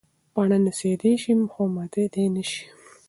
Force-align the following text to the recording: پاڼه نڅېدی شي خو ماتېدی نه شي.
پاڼه 0.33 0.57
نڅېدی 0.63 1.13
شي 1.21 1.33
خو 1.51 1.61
ماتېدی 1.75 2.25
نه 2.35 2.43
شي. 2.49 2.63